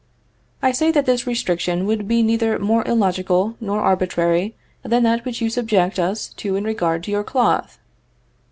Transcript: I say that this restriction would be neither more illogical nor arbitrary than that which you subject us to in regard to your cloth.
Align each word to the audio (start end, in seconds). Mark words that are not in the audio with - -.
I 0.63 0.71
say 0.71 0.89
that 0.93 1.05
this 1.05 1.27
restriction 1.27 1.85
would 1.85 2.07
be 2.07 2.23
neither 2.23 2.57
more 2.57 2.83
illogical 2.87 3.55
nor 3.61 3.81
arbitrary 3.81 4.55
than 4.81 5.03
that 5.03 5.23
which 5.25 5.41
you 5.41 5.49
subject 5.51 5.99
us 5.99 6.29
to 6.41 6.55
in 6.55 6.63
regard 6.63 7.03
to 7.03 7.11
your 7.11 7.23
cloth. 7.23 7.77